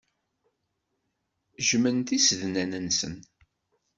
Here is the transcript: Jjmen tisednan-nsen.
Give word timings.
Jjmen 1.67 1.97
tisednan-nsen. 2.07 3.15